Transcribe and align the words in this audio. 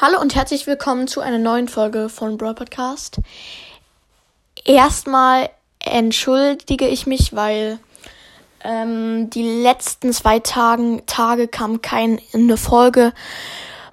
Hallo 0.00 0.20
und 0.20 0.36
herzlich 0.36 0.68
willkommen 0.68 1.08
zu 1.08 1.20
einer 1.22 1.38
neuen 1.38 1.66
Folge 1.66 2.08
von 2.08 2.38
Brawl 2.38 2.54
Podcast. 2.54 3.18
Erstmal 4.64 5.50
entschuldige 5.80 6.86
ich 6.86 7.08
mich, 7.08 7.34
weil 7.34 7.80
ähm, 8.62 9.28
die 9.30 9.42
letzten 9.42 10.12
zwei 10.12 10.38
Tagen, 10.38 11.04
Tage 11.06 11.48
kam 11.48 11.82
keine 11.82 12.20
Folge, 12.56 13.12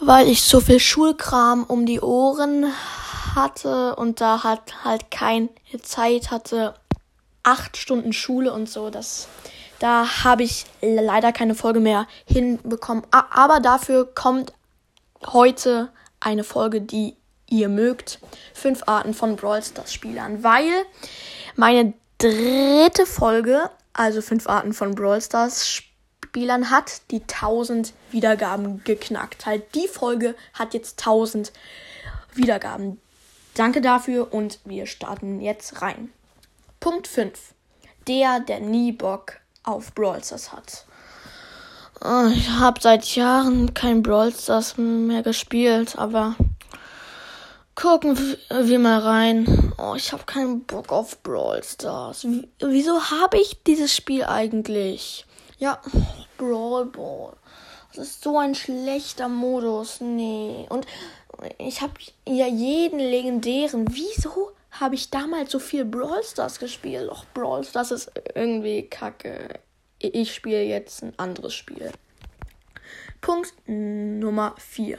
weil 0.00 0.26
ich 0.26 0.42
so 0.42 0.58
viel 0.58 0.80
Schulkram 0.80 1.62
um 1.62 1.86
die 1.86 2.00
Ohren 2.00 2.66
hatte 3.36 3.94
und 3.94 4.20
da 4.20 4.42
hat 4.42 4.82
halt 4.82 5.12
keine 5.12 5.50
Zeit 5.82 6.32
hatte. 6.32 6.74
Acht 7.44 7.76
Stunden 7.76 8.12
Schule 8.12 8.52
und 8.52 8.68
so, 8.68 8.90
das 8.90 9.28
da 9.78 10.24
habe 10.24 10.42
ich 10.42 10.64
leider 10.80 11.30
keine 11.30 11.54
Folge 11.54 11.78
mehr 11.78 12.08
hinbekommen. 12.26 13.04
Aber 13.12 13.60
dafür 13.60 14.12
kommt 14.12 14.52
heute 15.26 15.90
eine 16.20 16.44
Folge, 16.44 16.80
die 16.80 17.16
ihr 17.48 17.68
mögt. 17.68 18.18
Fünf 18.54 18.82
Arten 18.86 19.14
von 19.14 19.36
Brawl 19.36 19.62
Stars 19.62 19.92
Spielern, 19.92 20.42
weil 20.42 20.70
meine 21.56 21.94
dritte 22.18 23.06
Folge, 23.06 23.70
also 23.92 24.22
fünf 24.22 24.48
Arten 24.48 24.72
von 24.72 24.94
Brawl 24.94 25.20
Stars 25.20 25.68
Spielern, 25.68 26.70
hat 26.70 27.02
die 27.10 27.20
1000 27.20 27.92
Wiedergaben 28.10 28.82
geknackt. 28.84 29.44
Halt, 29.44 29.74
die 29.74 29.88
Folge 29.88 30.34
hat 30.54 30.74
jetzt 30.74 31.00
1000 31.00 31.52
Wiedergaben. 32.34 33.00
Danke 33.54 33.82
dafür 33.82 34.32
und 34.32 34.60
wir 34.64 34.86
starten 34.86 35.40
jetzt 35.40 35.82
rein. 35.82 36.10
Punkt 36.80 37.06
5. 37.06 37.54
Der, 38.08 38.40
der 38.40 38.60
nie 38.60 38.92
Bock 38.92 39.40
auf 39.62 39.94
Brawl 39.94 40.24
Stars 40.24 40.52
hat. 40.52 40.86
Oh, 42.04 42.26
ich 42.34 42.48
habe 42.48 42.80
seit 42.80 43.14
Jahren 43.14 43.74
kein 43.74 44.02
Brawl 44.02 44.32
Stars 44.32 44.76
mehr 44.76 45.22
gespielt, 45.22 45.96
aber 45.96 46.34
gucken 47.76 48.18
wir 48.50 48.78
mal 48.80 48.98
rein. 48.98 49.72
Oh, 49.78 49.94
ich 49.94 50.12
habe 50.12 50.24
keinen 50.24 50.64
Bock 50.64 50.90
auf 50.90 51.22
Brawl 51.22 51.62
Stars. 51.62 52.26
Wieso 52.58 53.00
habe 53.12 53.38
ich 53.38 53.62
dieses 53.62 53.94
Spiel 53.94 54.24
eigentlich? 54.24 55.26
Ja, 55.58 55.80
Brawl 56.38 56.86
Ball. 56.86 57.34
Das 57.94 58.08
ist 58.08 58.24
so 58.24 58.36
ein 58.36 58.56
schlechter 58.56 59.28
Modus. 59.28 60.00
Nee. 60.00 60.66
Und 60.70 60.86
ich 61.58 61.82
habe 61.82 61.92
ja 62.26 62.48
jeden 62.48 62.98
legendären. 62.98 63.86
Wieso 63.92 64.50
habe 64.72 64.96
ich 64.96 65.10
damals 65.10 65.52
so 65.52 65.60
viel 65.60 65.84
Brawl 65.84 66.24
Stars 66.24 66.58
gespielt? 66.58 67.08
Doch, 67.08 67.26
Brawl 67.32 67.62
Stars 67.62 67.92
ist 67.92 68.10
irgendwie 68.34 68.88
kacke 68.88 69.60
ich 70.02 70.34
spiele 70.34 70.62
jetzt 70.62 71.02
ein 71.02 71.12
anderes 71.18 71.54
Spiel. 71.54 71.92
Punkt 73.20 73.52
Nummer 73.66 74.54
4. 74.58 74.98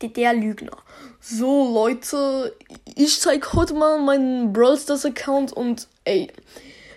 Der 0.00 0.34
Lügner. 0.34 0.76
So, 1.20 1.72
Leute, 1.72 2.54
ich 2.94 3.18
zeig 3.20 3.54
heute 3.54 3.74
mal 3.74 3.98
meinen 3.98 4.52
Brawl 4.52 4.78
Stars 4.78 5.06
Account 5.06 5.52
und 5.52 5.88
ey, 6.04 6.30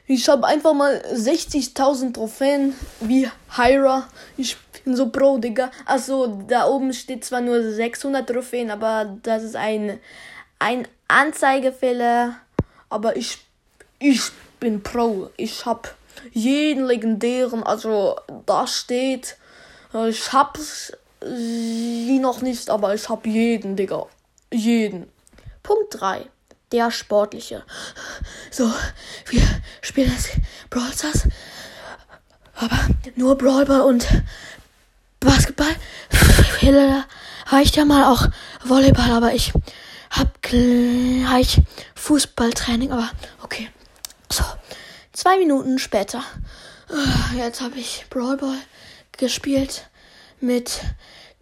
ich 0.06 0.28
habe 0.28 0.46
einfach 0.46 0.74
mal 0.74 1.04
60.000 1.14 2.14
Trophäen 2.14 2.76
wie 3.00 3.30
Hyra. 3.56 4.08
Ich 4.38 4.58
bin 4.84 4.96
so 4.96 5.10
pro, 5.10 5.38
Digga. 5.38 5.72
Also, 5.86 6.44
da 6.48 6.68
oben 6.68 6.94
steht 6.94 7.24
zwar 7.24 7.42
nur 7.42 7.72
600 7.72 8.28
Trophäen, 8.28 8.70
aber 8.70 9.18
das 9.24 9.44
ist 9.44 9.56
ein, 9.56 10.00
ein 10.60 10.88
Anzeigefehler. 11.08 12.36
Aber 12.90 13.16
ich, 13.16 13.38
ich 14.00 14.22
bin 14.60 14.84
pro. 14.84 15.30
Ich 15.38 15.66
hab 15.66 15.96
jeden 16.32 16.86
legendären, 16.86 17.64
also 17.64 18.18
da 18.46 18.68
steht, 18.68 19.38
äh, 19.94 20.10
ich 20.10 20.32
hab's 20.34 20.94
sie 21.22 22.20
noch 22.20 22.42
nicht, 22.42 22.70
aber 22.70 22.94
ich 22.94 23.10
hab 23.10 23.26
jeden, 23.26 23.76
Digga. 23.76 24.06
Jeden. 24.52 25.10
Punkt 25.64 26.00
3. 26.00 26.26
Der 26.72 26.92
Sportliche. 26.92 27.64
So, 28.52 28.72
wir 29.30 29.42
spielen 29.82 30.12
jetzt 30.12 30.30
Brawl 30.70 30.94
Stars. 30.94 31.28
Aber 32.56 32.78
nur 33.16 33.38
Brawlball 33.38 33.82
und 33.82 34.08
Basketball. 35.20 35.76
Reicht 37.48 37.76
ja 37.76 37.86
mal 37.86 38.06
auch 38.06 38.28
Volleyball, 38.64 39.12
aber 39.12 39.34
ich 39.34 39.52
hab 40.12 40.42
gleich 40.42 41.62
Fußballtraining, 41.96 42.92
aber 42.92 43.10
okay. 43.42 43.70
So, 44.32 44.44
Zwei 45.20 45.38
Minuten 45.38 45.80
später. 45.80 46.24
Ah, 46.88 47.36
jetzt 47.36 47.60
habe 47.60 47.78
ich 47.78 48.06
Brawl 48.10 48.38
Ball 48.38 48.56
gespielt 49.18 49.90
mit 50.40 50.80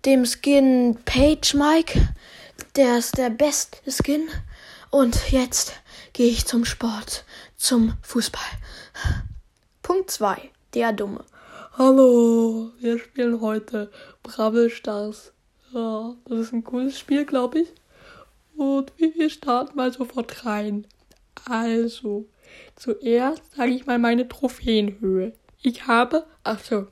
dem 0.03 0.25
Skin 0.25 0.97
Page 1.05 1.53
Mike. 1.53 2.09
Der 2.75 2.97
ist 2.97 3.19
der 3.19 3.29
beste 3.29 3.77
Skin. 3.91 4.29
Und 4.89 5.31
jetzt 5.31 5.73
gehe 6.13 6.27
ich 6.27 6.47
zum 6.47 6.65
Sport, 6.65 7.23
zum 7.55 7.93
Fußball. 8.01 8.41
Punkt 9.83 10.09
2. 10.09 10.49
Der 10.73 10.91
Dumme. 10.91 11.23
Hallo, 11.77 12.71
wir 12.79 12.97
spielen 12.97 13.41
heute 13.41 13.91
Bravel 14.23 14.71
Stars. 14.71 15.33
Ja, 15.71 16.15
das 16.25 16.39
ist 16.39 16.51
ein 16.51 16.63
cooles 16.63 16.97
Spiel, 16.97 17.27
glaube 17.27 17.59
ich. 17.59 17.67
Und 18.55 18.91
wir 18.97 19.29
starten 19.29 19.77
mal 19.77 19.93
sofort 19.93 20.47
rein. 20.47 20.87
Also, 21.45 22.25
Zuerst 22.75 23.55
sage 23.55 23.71
ich 23.71 23.85
mal 23.85 23.99
meine 23.99 24.27
Trophäenhöhe. 24.27 25.33
Ich 25.61 25.87
habe, 25.87 26.25
ach 26.43 26.59
so, 26.59 26.87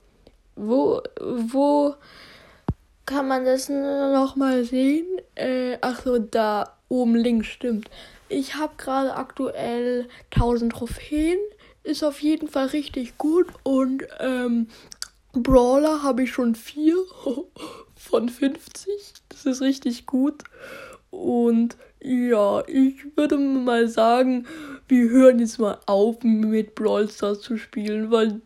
wo, 0.56 1.02
wo 1.22 1.96
kann 3.06 3.28
man 3.28 3.46
das 3.46 3.70
noch 3.70 4.36
mal 4.36 4.64
sehen? 4.64 5.06
Äh, 5.36 5.78
ach 5.82 6.02
so, 6.04 6.18
da 6.18 6.78
oben 6.90 7.16
links 7.16 7.48
stimmt. 7.48 7.90
Ich 8.30 8.56
habe 8.56 8.74
gerade 8.78 9.16
aktuell 9.16 10.08
1000 10.34 10.72
Trophäen, 10.72 11.38
ist 11.84 12.04
auf 12.04 12.22
jeden 12.22 12.48
Fall 12.48 12.68
richtig 12.68 13.18
gut 13.18 13.48
und 13.64 14.04
ähm, 14.20 14.68
Brawler 15.34 16.02
habe 16.02 16.24
ich 16.24 16.32
schon 16.32 16.56
4 16.56 16.96
von 17.96 18.30
50. 18.30 19.14
Das 19.30 19.46
ist 19.46 19.62
richtig 19.62 20.06
gut. 20.06 20.44
Und 21.16 21.78
ja, 22.02 22.64
ich 22.68 23.18
würde 23.18 23.38
mal 23.38 23.88
sagen, 23.88 24.46
wir 24.88 25.10
hören 25.10 25.40
jetzt 25.40 25.60
mal 25.60 25.80
auf 25.86 26.24
mit 26.24 26.76
Brawl 26.76 27.10
Stars 27.10 27.42
zu 27.42 27.58
spielen, 27.58 28.12
weil 28.12 28.42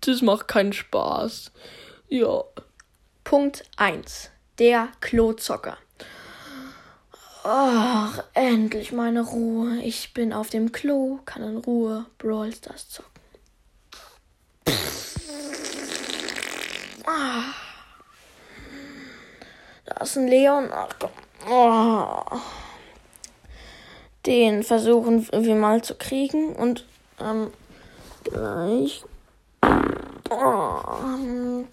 das 0.00 0.22
macht 0.22 0.48
keinen 0.48 0.72
Spaß. 0.72 1.52
Ja. 2.08 2.44
Punkt 3.24 3.64
1. 3.76 4.30
Der 4.58 4.88
Klozocker. 5.00 5.76
Ach, 7.42 8.22
endlich 8.34 8.92
meine 8.92 9.22
Ruhe. 9.22 9.78
Ich 9.82 10.14
bin 10.14 10.32
auf 10.32 10.48
dem 10.48 10.72
Klo, 10.72 11.18
kann 11.24 11.42
in 11.42 11.56
Ruhe 11.58 12.06
Brawl 12.18 12.52
Stars 12.52 12.88
zocken. 12.88 13.10
Ah. 17.04 17.52
Da 19.84 20.02
ist 20.02 20.16
ein 20.16 20.28
Leon. 20.28 20.70
Ach 20.72 20.94
komm. 20.98 21.10
Oh 21.48 22.22
den 24.26 24.62
versuchen 24.62 25.26
wir 25.32 25.54
mal 25.54 25.82
zu 25.82 25.94
kriegen 25.94 26.54
und 26.54 26.84
ähm, 27.20 27.50
gleich. 28.24 29.04
Oh, 30.28 31.64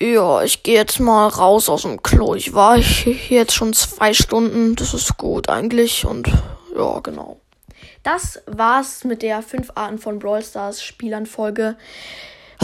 ja, 0.00 0.42
ich 0.42 0.62
gehe 0.62 0.74
jetzt 0.74 0.98
mal 0.98 1.28
raus 1.28 1.68
aus 1.68 1.82
dem 1.82 2.02
Klo. 2.02 2.34
Ich 2.34 2.52
war 2.52 2.76
hier 2.76 3.14
jetzt 3.28 3.54
schon 3.54 3.72
zwei 3.72 4.12
Stunden. 4.12 4.74
Das 4.74 4.92
ist 4.92 5.16
gut 5.16 5.48
eigentlich. 5.48 6.04
Und 6.04 6.28
ja, 6.76 6.98
genau. 7.00 7.40
Das 8.02 8.42
war's 8.46 9.04
mit 9.04 9.22
der 9.22 9.40
5 9.40 9.70
Arten 9.76 9.98
von 9.98 10.18
Brawl 10.18 10.42
Stars 10.42 10.82
Spielern 10.82 11.26
Folge. 11.26 11.76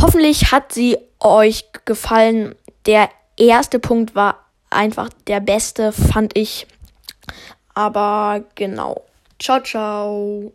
Hoffentlich 0.01 0.51
hat 0.51 0.73
sie 0.73 0.99
euch 1.21 1.67
gefallen. 1.85 2.57
Der 2.87 3.09
erste 3.37 3.79
Punkt 3.79 4.15
war 4.15 4.50
einfach 4.71 5.09
der 5.27 5.41
beste, 5.41 5.93
fand 5.93 6.37
ich. 6.37 6.67
Aber 7.75 8.45
genau. 8.55 9.05
Ciao, 9.39 9.61
ciao. 9.61 10.53